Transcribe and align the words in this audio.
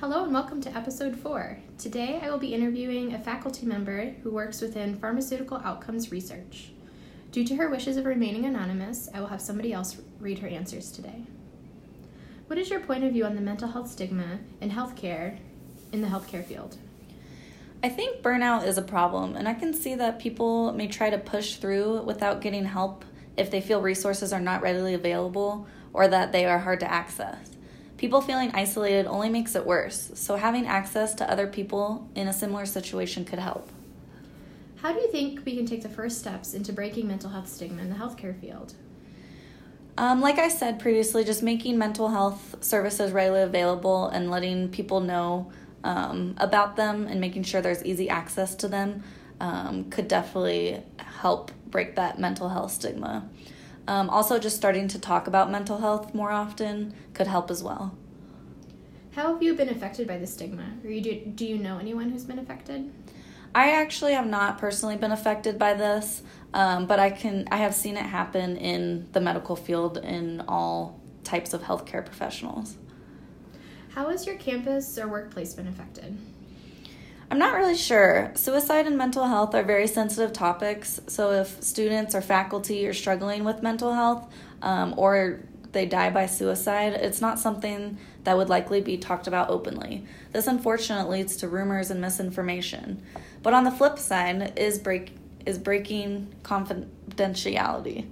Hello 0.00 0.24
and 0.24 0.32
welcome 0.32 0.62
to 0.62 0.74
episode 0.74 1.14
four. 1.14 1.58
Today 1.76 2.20
I 2.22 2.30
will 2.30 2.38
be 2.38 2.54
interviewing 2.54 3.12
a 3.12 3.18
faculty 3.18 3.66
member 3.66 4.14
who 4.22 4.30
works 4.30 4.62
within 4.62 4.98
pharmaceutical 4.98 5.58
outcomes 5.58 6.10
research. 6.10 6.70
Due 7.32 7.44
to 7.44 7.56
her 7.56 7.68
wishes 7.68 7.98
of 7.98 8.06
remaining 8.06 8.46
anonymous, 8.46 9.10
I 9.12 9.20
will 9.20 9.26
have 9.26 9.42
somebody 9.42 9.74
else 9.74 10.00
read 10.18 10.38
her 10.38 10.48
answers 10.48 10.90
today. 10.90 11.24
What 12.46 12.58
is 12.58 12.70
your 12.70 12.80
point 12.80 13.04
of 13.04 13.12
view 13.12 13.26
on 13.26 13.34
the 13.34 13.42
mental 13.42 13.68
health 13.68 13.90
stigma 13.90 14.38
in 14.62 14.70
healthcare 14.70 15.36
in 15.92 16.00
the 16.00 16.08
healthcare 16.08 16.46
field? 16.46 16.78
I 17.82 17.90
think 17.90 18.22
burnout 18.22 18.66
is 18.66 18.78
a 18.78 18.82
problem, 18.82 19.36
and 19.36 19.46
I 19.46 19.52
can 19.52 19.74
see 19.74 19.94
that 19.96 20.18
people 20.18 20.72
may 20.72 20.88
try 20.88 21.10
to 21.10 21.18
push 21.18 21.56
through 21.56 22.04
without 22.04 22.40
getting 22.40 22.64
help 22.64 23.04
if 23.36 23.50
they 23.50 23.60
feel 23.60 23.82
resources 23.82 24.32
are 24.32 24.40
not 24.40 24.62
readily 24.62 24.94
available 24.94 25.66
or 25.92 26.08
that 26.08 26.32
they 26.32 26.46
are 26.46 26.60
hard 26.60 26.80
to 26.80 26.90
access. 26.90 27.50
People 28.00 28.22
feeling 28.22 28.50
isolated 28.54 29.04
only 29.04 29.28
makes 29.28 29.54
it 29.54 29.66
worse, 29.66 30.10
so 30.14 30.36
having 30.36 30.66
access 30.66 31.12
to 31.16 31.30
other 31.30 31.46
people 31.46 32.08
in 32.14 32.28
a 32.28 32.32
similar 32.32 32.64
situation 32.64 33.26
could 33.26 33.38
help. 33.38 33.68
How 34.76 34.94
do 34.94 35.00
you 35.00 35.12
think 35.12 35.44
we 35.44 35.54
can 35.54 35.66
take 35.66 35.82
the 35.82 35.90
first 35.90 36.18
steps 36.18 36.54
into 36.54 36.72
breaking 36.72 37.06
mental 37.06 37.28
health 37.28 37.46
stigma 37.46 37.82
in 37.82 37.90
the 37.90 37.96
healthcare 37.96 38.34
field? 38.40 38.72
Um, 39.98 40.22
like 40.22 40.38
I 40.38 40.48
said 40.48 40.80
previously, 40.80 41.24
just 41.24 41.42
making 41.42 41.76
mental 41.76 42.08
health 42.08 42.64
services 42.64 43.12
readily 43.12 43.42
available 43.42 44.08
and 44.08 44.30
letting 44.30 44.70
people 44.70 45.00
know 45.00 45.52
um, 45.84 46.34
about 46.38 46.76
them 46.76 47.06
and 47.06 47.20
making 47.20 47.42
sure 47.42 47.60
there's 47.60 47.84
easy 47.84 48.08
access 48.08 48.54
to 48.54 48.68
them 48.68 49.02
um, 49.40 49.90
could 49.90 50.08
definitely 50.08 50.82
help 50.96 51.50
break 51.66 51.96
that 51.96 52.18
mental 52.18 52.48
health 52.48 52.72
stigma. 52.72 53.28
Um, 53.90 54.08
also, 54.08 54.38
just 54.38 54.54
starting 54.54 54.86
to 54.86 55.00
talk 55.00 55.26
about 55.26 55.50
mental 55.50 55.78
health 55.78 56.14
more 56.14 56.30
often 56.30 56.94
could 57.12 57.26
help 57.26 57.50
as 57.50 57.60
well. 57.60 57.92
How 59.16 59.32
have 59.32 59.42
you 59.42 59.52
been 59.54 59.68
affected 59.68 60.06
by 60.06 60.16
the 60.16 60.28
stigma? 60.28 60.74
Or 60.84 60.90
you 60.90 61.00
do, 61.00 61.20
do 61.34 61.44
you 61.44 61.58
know 61.58 61.76
anyone 61.76 62.08
who's 62.08 62.22
been 62.22 62.38
affected? 62.38 62.88
I 63.52 63.72
actually 63.72 64.12
have 64.12 64.28
not 64.28 64.58
personally 64.58 64.96
been 64.96 65.10
affected 65.10 65.58
by 65.58 65.74
this, 65.74 66.22
um, 66.54 66.86
but 66.86 67.00
I 67.00 67.10
can 67.10 67.48
I 67.50 67.56
have 67.56 67.74
seen 67.74 67.96
it 67.96 68.06
happen 68.06 68.56
in 68.58 69.08
the 69.10 69.20
medical 69.20 69.56
field 69.56 69.96
in 69.98 70.44
all 70.46 71.00
types 71.24 71.52
of 71.52 71.62
healthcare 71.62 72.06
professionals. 72.06 72.76
How 73.88 74.08
has 74.10 74.24
your 74.24 74.36
campus 74.36 74.98
or 74.98 75.08
workplace 75.08 75.52
been 75.52 75.66
affected? 75.66 76.16
I'm 77.30 77.38
not 77.38 77.54
really 77.54 77.76
sure. 77.76 78.32
Suicide 78.34 78.86
and 78.86 78.98
mental 78.98 79.24
health 79.24 79.54
are 79.54 79.62
very 79.62 79.86
sensitive 79.86 80.32
topics, 80.32 81.00
so 81.06 81.30
if 81.30 81.62
students 81.62 82.14
or 82.14 82.20
faculty 82.20 82.86
are 82.88 82.92
struggling 82.92 83.44
with 83.44 83.62
mental 83.62 83.94
health 83.94 84.28
um, 84.62 84.94
or 84.96 85.40
they 85.70 85.86
die 85.86 86.10
by 86.10 86.26
suicide, 86.26 86.94
it's 86.94 87.20
not 87.20 87.38
something 87.38 87.98
that 88.24 88.36
would 88.36 88.48
likely 88.48 88.80
be 88.80 88.98
talked 88.98 89.28
about 89.28 89.48
openly. 89.48 90.04
This 90.32 90.48
unfortunately 90.48 91.18
leads 91.18 91.36
to 91.36 91.48
rumors 91.48 91.92
and 91.92 92.00
misinformation. 92.00 93.00
But 93.44 93.54
on 93.54 93.62
the 93.62 93.70
flip 93.70 93.98
side 93.98 94.58
is 94.58 94.78
break 94.78 95.12
is 95.46 95.56
breaking 95.56 96.34
confidentiality. 96.42 98.06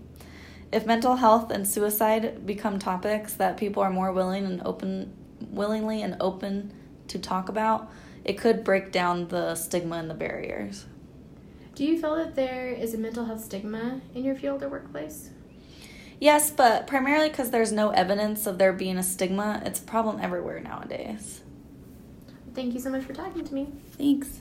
If 0.73 0.87
mental 0.87 1.17
health 1.17 1.51
and 1.51 1.67
suicide 1.67 2.47
become 2.47 2.79
topics 2.79 3.35
that 3.35 3.57
people 3.57 3.83
are 3.83 3.91
more 3.91 4.13
willing 4.13 4.47
and 4.47 4.63
open 4.65 5.13
willingly 5.51 6.03
and 6.03 6.17
open 6.21 6.73
to 7.09 7.19
talk 7.19 7.49
about, 7.49 7.91
it 8.25 8.39
could 8.39 8.65
break 8.65 8.93
down 8.93 9.29
the 9.29 9.55
stigma 9.55 9.97
and 9.97 10.11
the 10.11 10.15
barriers. 10.15 10.87
Do 11.75 11.85
you 11.85 12.01
feel 12.01 12.17
that 12.17 12.35
there 12.35 12.69
is 12.69 12.95
a 12.95 12.99
mental 12.99 13.25
health 13.25 13.45
stigma 13.45 14.01
in 14.15 14.25
your 14.25 14.35
field 14.35 14.63
or 14.63 14.69
workplace? 14.69 15.31
Yes, 16.21 16.51
but 16.51 16.87
primarily 16.87 17.29
because 17.29 17.51
there's 17.51 17.71
no 17.71 17.91
evidence 17.91 18.47
of 18.47 18.59
there 18.59 18.73
being 18.73 18.99
a 18.99 19.03
stigma. 19.03 19.63
It's 19.65 19.79
a 19.79 19.85
problem 19.85 20.19
everywhere 20.21 20.59
nowadays. 20.61 21.43
Thank 22.55 22.75
you 22.75 22.81
so 22.81 22.91
much 22.91 23.05
for 23.05 23.13
talking 23.13 23.45
to 23.45 23.55
me. 23.55 23.69
Thanks. 23.93 24.41